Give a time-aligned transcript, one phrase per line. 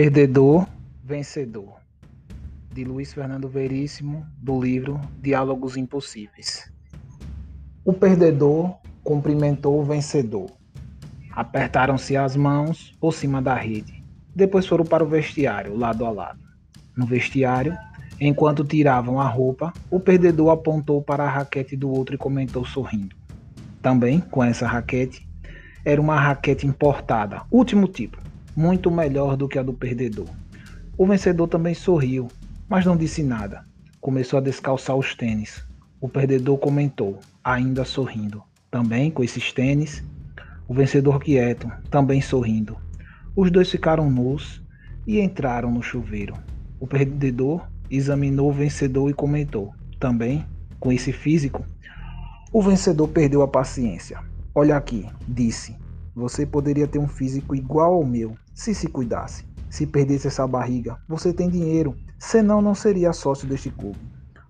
[0.00, 0.64] Perdedor,
[1.02, 1.74] Vencedor,
[2.72, 6.72] de Luiz Fernando Veríssimo, do livro Diálogos Impossíveis.
[7.84, 10.52] O perdedor cumprimentou o vencedor.
[11.32, 14.04] Apertaram-se as mãos por cima da rede.
[14.32, 16.38] Depois foram para o vestiário, lado a lado.
[16.96, 17.76] No vestiário,
[18.20, 23.16] enquanto tiravam a roupa, o perdedor apontou para a raquete do outro e comentou sorrindo.
[23.82, 25.28] Também, com essa raquete,
[25.84, 28.27] era uma raquete importada, último tipo
[28.58, 30.26] muito melhor do que a do perdedor.
[30.96, 32.26] O vencedor também sorriu,
[32.68, 33.64] mas não disse nada.
[34.00, 35.64] Começou a descalçar os tênis.
[36.00, 38.42] O perdedor comentou, ainda sorrindo.
[38.68, 40.02] Também com esses tênis.
[40.66, 42.76] O vencedor quieto, também sorrindo.
[43.36, 44.60] Os dois ficaram nus
[45.06, 46.34] e entraram no chuveiro.
[46.80, 50.44] O perdedor examinou o vencedor e comentou, também
[50.80, 51.64] com esse físico.
[52.52, 54.18] O vencedor perdeu a paciência.
[54.52, 55.76] Olha aqui, disse.
[56.12, 59.44] Você poderia ter um físico igual ao meu, se se cuidasse.
[59.70, 64.00] Se perdesse essa barriga, você tem dinheiro, senão não seria sócio deste clube.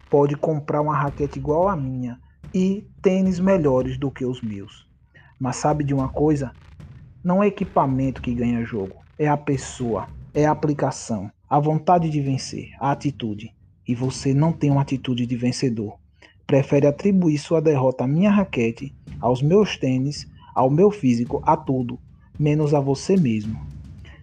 [0.08, 2.18] Pode comprar uma raquete igual à minha
[2.54, 4.88] e tênis melhores do que os meus.
[5.38, 6.52] Mas sabe de uma coisa?
[7.22, 12.22] Não é equipamento que ganha jogo, é a pessoa, é a aplicação, a vontade de
[12.22, 13.54] vencer, a atitude.
[13.86, 15.98] E você não tem uma atitude de vencedor.
[16.46, 21.98] Prefere atribuir sua derrota à minha raquete, aos meus tênis, ao meu físico, a tudo,
[22.38, 23.67] menos a você mesmo.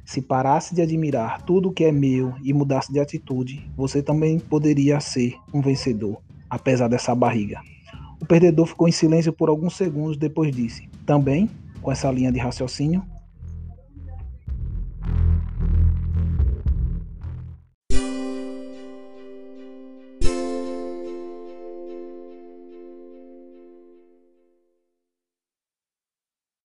[0.06, 5.00] Se parasse de admirar tudo que é meu e mudasse de atitude, você também poderia
[5.00, 7.60] ser um vencedor, apesar dessa barriga.
[8.22, 11.50] O perdedor ficou em silêncio por alguns segundos, depois disse: Também,
[11.82, 13.04] com essa linha de raciocínio,